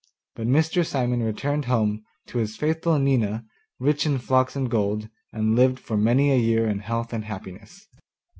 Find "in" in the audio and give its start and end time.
4.07-4.17, 6.67-6.79